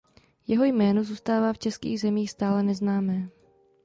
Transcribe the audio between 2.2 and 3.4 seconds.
stále neznámé.